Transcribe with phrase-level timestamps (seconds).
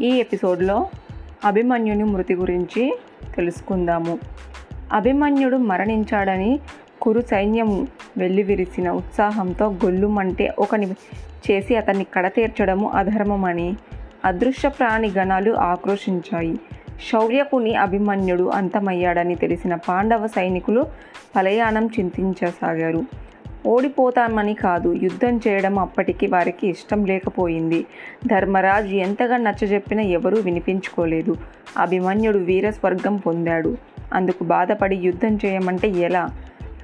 [0.00, 0.86] ఈ ఎపిసోడ్లో
[1.44, 2.98] అభిమన్యుని మృతి గురించి
[3.36, 4.18] తెలుసుకుందాము.
[4.92, 6.60] అభిమన్యుడు మరణించాడని
[7.00, 7.88] కురు సైన్యం
[8.18, 10.86] వెల్లివిరిసిన ఉత్సాహంతో గొల్లుమంటే ఒకని
[11.50, 13.76] చేసి అతన్ని కడతీర్చడము అధర్మమని
[14.24, 16.60] అదృశ్య ప్రాణి గణాలు ఆక్రోషించాయి
[17.12, 20.86] శౌర్యకుని అభిమన్యుడు అంతమయ్యాడని తెలిసిన పాండవ సైనికులు
[21.36, 23.04] పలయానం చింతించసాగారు.
[23.66, 27.86] ఓడిపోతామని కాదు యుద్ధం చేయడం అప్పటికి వారికి ఇష్టం లేకపోయింది.
[28.26, 31.36] ధర్మరాజు ఎంతగా నచ్చజెప్పినా ఎవరూ వినిపించుకోలేదు.
[31.78, 33.76] అభిమన్యుడు వీరస్వర్గం పొందాడు.
[34.12, 36.28] అందుకు బాధపడి యుద్ధం చేయమంటే ఎలా?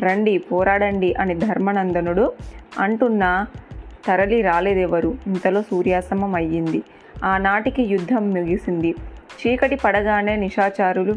[0.02, 2.32] రండి పోరాడండి అని ధర్మనందనుడు
[2.78, 3.46] అంటున్నా
[4.06, 5.16] తరలి రాలేదెవరు?
[5.26, 6.82] ఇంతలో సూర్యాస్తమం అయ్యింది.
[7.24, 8.94] ఆనాటికి యుద్ధం ముగిసింది.
[9.46, 11.14] చీకటి పడగానే నిషాచారులు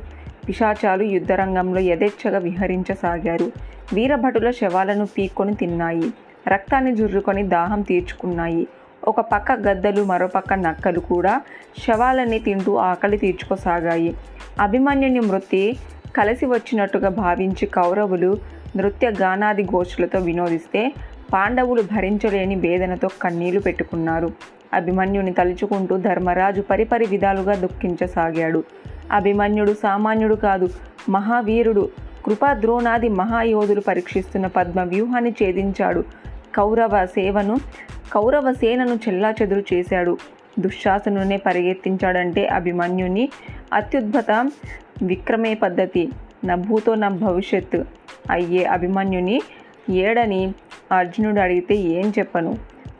[0.49, 3.51] పిశాచాలు యుద్ధరంగంలో యథేచ్ఛగా విహరించసాగారు.
[3.93, 6.13] వీరభటుల శవాలను పీక్కొని తిన్నాయి.
[6.47, 8.67] రక్తాన్ని జుర్రుకొని దాహం తీర్చుకున్నాయి.
[9.03, 11.41] ఒక పక్క గద్దలు మరోపక్క నక్కలు కూడా
[11.87, 14.15] శవాలని తింటూ ఆకలి తీర్చుకోసాగాయి.
[14.59, 15.77] అభిమన్యుని మృతి
[16.17, 18.37] కలిసి వచ్చినట్టుగా భావించి కౌరవులు
[18.77, 20.93] నృత్య గానాది గోష్ఠులతో వినోదిస్తే
[21.33, 24.29] పాండవులు భరించలేని వేదనతో కన్నీళ్ళు పెట్టుకున్నారు.
[24.73, 28.63] అభిమన్యుని తలుచుకుంటూ ధర్మరాజు పరిపరి విధాలుగా దుఃఖించసాగాడు.
[29.11, 30.69] అభిమన్యుడు సామాన్యుడు కాదు
[31.09, 31.89] మహావీరుడు.
[32.25, 36.03] కృపాద్రోణాది మహాయోధులు పరీక్షిస్తున్న పద్మ వ్యూహాన్ని ఛేదించాడు.
[36.55, 37.57] కౌరవ సేవను
[38.13, 40.17] కౌరవ సేనను చెల్లాచెదురు చేశాడు.
[40.59, 43.29] దుశ్శాసనునే పరిగెత్తించాడంటే అభిమన్యుని
[43.73, 44.51] అత్యుద్భుత
[45.03, 46.09] విక్రమే పద్ధతి.
[46.45, 47.83] నభూతో నా భవిష్యత్
[48.31, 49.41] అయ్యే అభిమన్యుని
[49.89, 50.53] ఏడని
[50.91, 52.57] అర్జునుడు అడిగితే ఏం చెప్పను?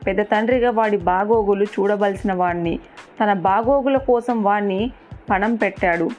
[0.08, 2.80] పెద్ద తండ్రిగా వాడి బాగోగులు చూడవలసిన వాణ్ణి.
[3.24, 4.92] తన బాగోగుల కోసం వాణ్ణి
[5.30, 6.10] పణం పెట్టాడు.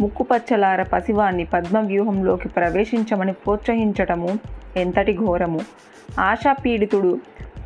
[0.00, 4.38] ముక్కుపచ్చలార పసివాణ్ణి పద్మవ్యూహంలోకి ప్రవేశించమని ప్రోత్సహించటము
[4.76, 5.60] ఎంతటి ఘోరము.
[6.20, 7.20] ఆశాపీడితుడు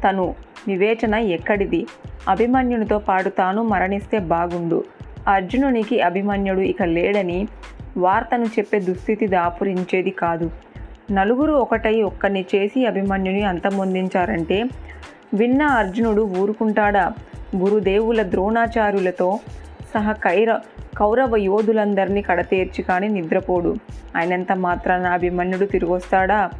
[0.05, 0.35] తను
[0.69, 1.87] వివేచన ఎక్కడిది?
[2.29, 4.85] అభిమన్యునితో పాటు తాను మరణిస్తే బాగుండు.
[5.29, 7.49] అర్జునునికి అభిమన్యుడు ఇక లేడని
[7.97, 10.51] వార్తను చెప్పే దుస్థితి దాపురించేది కాదు.
[11.13, 14.65] నలుగురు ఒకటై ఒక్కరిని చేసి అభిమన్యుని అంతమొందించారంటే
[15.35, 17.13] విన్న అర్జునుడు ఊరుకుంటాడా?
[17.57, 19.39] గురుదేవుల ద్రోణాచార్యులతో
[19.95, 20.59] సహా కైర
[20.99, 23.77] కౌరవ యోధులందరినీ కడతేర్చి కానీ నిద్రపోడు.
[24.17, 26.51] ఆయనంత మాత్రాన అభిమన్యుడు తిరిగొస్తాడా?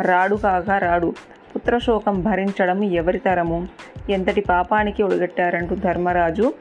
[0.00, 1.14] రాడు కాగా రాడు.
[1.56, 3.68] పుత్రశోకం భరించడం ఎవరి తరము?
[4.10, 6.54] ఎంతటి పాపానికి ఒడిగట్టారంటూ ధర్మరాజు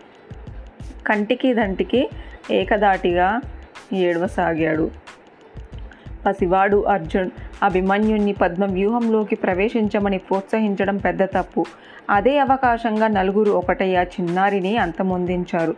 [1.08, 2.10] కంటికి దంటికి
[2.52, 3.42] ఏకదాటిగా
[3.94, 4.92] ఏడవసాగాడు.
[6.26, 7.30] పసివాడు అర్జున్.
[7.64, 11.66] అభిమన్యుణ్ణి పద్మ వ్యూహంలోకి ప్రవేశించమని ప్రోత్సహించడం పెద్ద తప్పు.
[12.10, 15.76] అదే అవకాశంగా నలుగురు ఒకటయ్య చిన్నారిని అంతమొందించారు.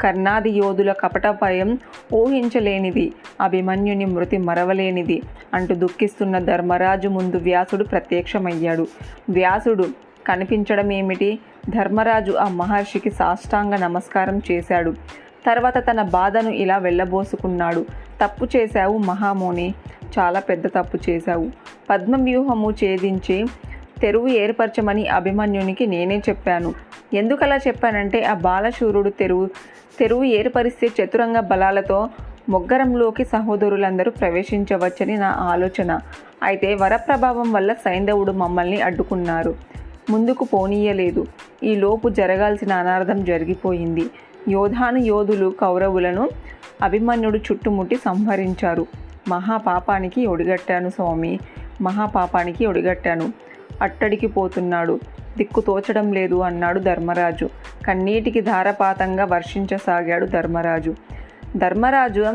[0.00, 1.78] కర్ణాది యోధుల కపటభయం
[2.14, 3.12] ఊహించలేనిది.
[3.40, 5.22] అభిమన్యుని మృతి మరవలేనిది.
[5.54, 8.86] అంటూ దుఃఖిస్తున్న ధర్మరాజు ముందు వ్యాసుడు ప్రత్యక్షమయ్యాడు.
[9.30, 9.84] వ్యాసుడు
[10.26, 11.38] కనిపించడం ఏమిటి
[11.68, 14.94] ధర్మరాజు ఆ మహర్షికి సాష్టాంగ నమస్కారం చేశాడు.
[15.46, 17.86] తర్వాత తన బాధను ఇలా వెళ్ళబోసుకున్నాడు.
[18.24, 19.74] తప్పు చేశావు మహామోని
[20.18, 21.50] చాలా పెద్ద తప్పు చేశావు.
[21.90, 23.46] పద్మవ్యూహము ఛేదించి
[24.00, 26.74] తెరువు ఏర్పరచమని అభిమన్యునికి నేనే చెప్పాను.
[27.14, 29.48] ఎందుకలా చెప్పానంటే ఆ బాలశూరుడు తెరువు
[29.98, 32.08] తెరువు ఏర్పరిస్తే చతురంగ బలాలతో
[32.48, 36.00] మొగ్గరంలోకి సహోదరులందరూ ప్రవేశించవచ్చని నా ఆలోచన.
[36.42, 39.54] అయితే వరప్రభావం వల్ల సైంధవుడు మమ్మల్ని అడ్డుకున్నారు.
[40.10, 41.26] ముందుకు పోనీయలేదు.
[41.62, 44.10] ఈ లోపు జరగాల్సిన అనార్థం జరిగిపోయింది.
[44.48, 46.28] యోధాను యోధులు కౌరవులను
[46.82, 48.86] అభిమన్యుడు చుట్టుముట్టి సంహరించారు.
[49.28, 51.38] మహాపాపానికి ఒడిగట్టాను స్వామి
[51.80, 53.32] మహాపాపానికి ఒడిగట్టాను.
[53.82, 55.00] అట్టడికి పోతున్నాడు.
[55.36, 57.48] దిక్కు తోచడం లేదు అన్నాడు ధర్మరాజు.
[57.86, 60.94] కన్నీటికి ధారపాతంగా వర్షించసాగాడు ధర్మరాజు.
[61.56, 62.26] ధర్మరాజు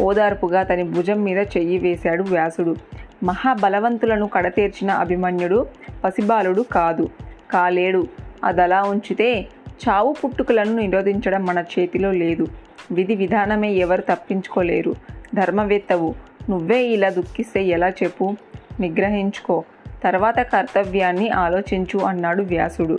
[0.00, 2.76] ఓదార్పుగా తన భుజం మీద చెయ్యి వేశాడు వ్యాసుడు.
[3.24, 5.66] మహాబలవంతులను కడతేర్చిన అభిమన్యుడు
[6.04, 7.08] పసిబాలుడు కాదు.
[7.50, 8.06] కాలేడు
[8.44, 9.48] అదలా ఉంచితే
[9.88, 12.46] చావు పుట్టుకలను నిరోధించడం మన చేతిలో లేదు.
[12.92, 14.94] విధి విధానమే ఎవరు తప్పించుకోలేరు.
[15.34, 16.14] ధర్మవేత్తవు
[16.50, 18.34] నువ్వే ఇలా దుఃఖిస్తే ఎలా చెప్పు?
[18.80, 19.64] నిగ్రహించుకో.
[20.04, 22.98] తర్వాత కర్తవ్యాన్ని ఆలోచించు అన్నాడు వ్యాసుడు.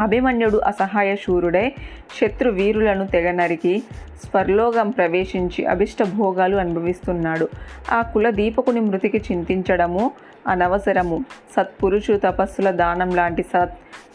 [0.00, 1.72] అభిమన్యుడు అసహాయ శూరుడై
[2.20, 3.82] శత్రు వీరులను తెగనరికి
[4.24, 7.48] స్వర్లోగం ప్రవేశించి అభిష్ట భోగాలు అనుభవిస్తున్నాడు.
[7.90, 10.10] ఆ కుల దీపకుని మృతికి చింతించడము
[10.46, 11.24] అనవసరము.
[11.56, 13.72] సత్పురుషు తపస్సుల దానం లాంటి సత్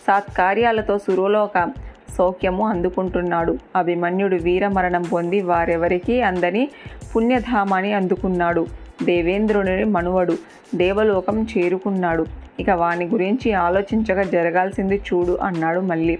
[0.07, 1.71] సత్కార్యాలతో సురోలోక
[2.17, 3.57] సౌఖ్యము అందుకుంటున్నాడు.
[3.75, 6.69] అభిమన్యుడు వీరమరణం పొంది వారెవరికీ అందని
[7.15, 8.65] పుణ్యధామాన్ని అందుకున్నాడు.
[9.03, 10.37] దేవేంద్రుని మనువడు
[10.75, 12.25] దేవలోకం చేరుకున్నాడు.
[12.59, 16.17] ఇక వాని గురించి ఆలోచించగా జరగాల్సింది చూడు అన్నాడు మళ్ళీ.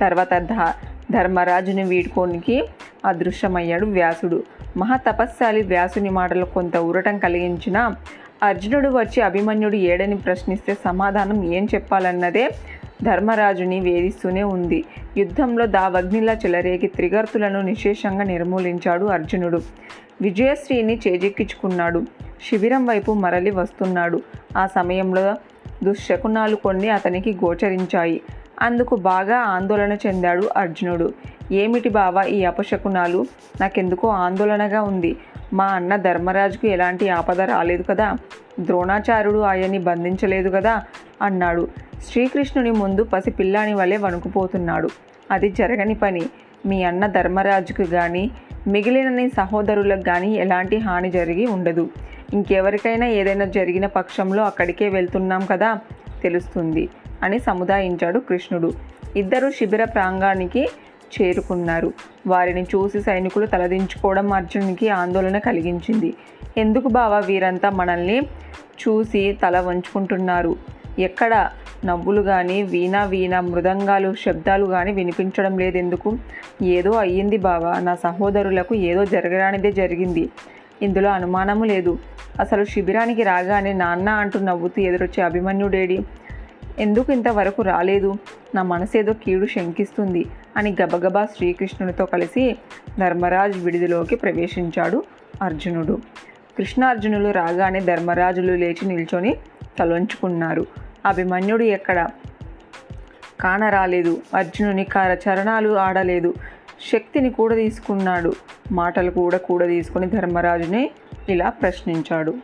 [0.00, 0.72] తర్వాత ధ
[1.12, 2.64] ధర్మరాజుని వీడుకోనికి
[3.04, 4.42] అదృశ్యమయ్యాడు వ్యాసుడు.
[4.76, 7.94] మహాతపస్శాలి వ్యాసుని మాటలు కొంత ఊరటం కలిగించిన
[8.42, 12.50] అర్జునుడు వచ్చి అభిమన్యుడు ఏడని ప్రశ్నిస్తే సమాధానం ఏం చెప్పాలన్నదే
[13.02, 14.84] ధర్మరాజుని వేధిస్తూనే ఉంది.
[15.16, 19.60] యుద్ధంలో దావగ్నిలా చెలరేగి త్రిగర్తులను నిశేషంగా నిర్మూలించాడు అర్జునుడు.
[20.22, 22.02] విజయశ్రీని చేజెక్కించుకున్నాడు.
[22.50, 24.22] శిబిరం వైపు మరలి వస్తున్నాడు.
[24.56, 25.34] ఆ సమయంలో
[25.84, 28.20] దుశ్శకునాలు కొన్ని అతనికి గోచరించాయి.
[28.60, 31.12] అందుకు బాగా ఆందోళన చెందాడు అర్జునుడు.
[31.52, 33.26] ఏమిటి బావా ఈ అపశకునాలు?
[33.60, 35.16] నాకెందుకో ఆందోళనగా ఉంది.
[35.52, 38.16] మా అన్న ధర్మరాజుకు ఎలాంటి ఆపద రాలేదు కదా.
[38.60, 40.82] ద్రోణాచార్యుడు ఆయన్ని బంధించలేదు కదా
[41.22, 41.68] అన్నాడు.
[42.04, 44.88] శ్రీకృష్ణుని ముందు పసి పిల్లాని వలె వణుకుపోతున్నాడు.
[45.30, 46.22] అది జరగని పని.
[46.66, 48.30] మీ అన్న ధర్మరాజుకు కానీ
[48.66, 51.90] మిగిలిన నీ సహోదరులకు కానీ ఎలాంటి హాని జరిగి ఉండదు.
[52.32, 55.78] ఇంకెవరికైనా ఏదైనా జరిగిన పక్షంలో అక్కడికే వెళ్తున్నాం కదా
[56.22, 56.88] తెలుస్తుంది
[57.22, 58.72] అని సముదాయించాడు కృష్ణుడు.
[59.16, 60.68] ఇద్దరు శిబిర ప్రాంగానికి
[61.22, 61.92] చేరుకున్నారు.
[62.26, 66.14] వారిని చూసి సైనికులు తలదించుకోవడం అర్జునునికి ఆందోళన కలిగించింది.
[66.56, 68.20] ఎందుకు బావా వీరంతా మనల్ని
[68.88, 70.56] చూసి తల వంచుకుంటున్నారు?
[70.98, 71.50] ఎక్కడ
[71.84, 76.18] నవ్వులు కానీ వీణా వీణ మృదంగాలు శబ్దాలు కానీ వినిపించడం లేదెందుకు?
[76.62, 80.28] ఏదో అయ్యింది బావా నా సహోదరులకు ఏదో జరగరానిదే జరిగింది.
[80.82, 81.98] ఇందులో అనుమానము లేదు.
[82.40, 85.98] అసలు శిబిరానికి రాగానే నాన్న అంటూ నవ్వుతూ ఎదురొచ్చే అభిమన్యుడేడి?
[86.78, 88.14] ఎందుకు ఇంతవరకు రాలేదు?
[88.54, 90.24] నా మనసేదో కీడు శంకిస్తుంది
[90.56, 92.56] అని గబగబా శ్రీకృష్ణునితో కలిసి
[92.98, 95.04] ధర్మరాజు విడిదిలోకి ప్రవేశించాడు
[95.42, 95.98] అర్జునుడు.
[96.58, 99.36] కృష్ణార్జునులు రాగానే ధర్మరాజులు లేచి నిల్చొని
[99.78, 100.85] తలొంచుకున్నారు.
[101.06, 102.08] అభిమన్యుడు ఎక్కడ?
[103.40, 106.34] కానరాలేదు అర్జునుని కార చరణాలు ఆడలేదు.
[106.92, 108.32] శక్తిని కూడా తీసుకున్నాడు
[108.72, 110.90] మాటలు కూడా కూడా తీసుకుని ధర్మరాజుని
[111.28, 112.34] ఇలా ప్రశ్నించాడు.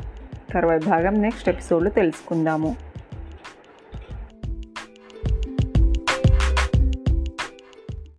[0.51, 2.77] తర్వాత భాగం నెక్స్ట్ ఎపిసోడ్లో తెలుసుకుందాము.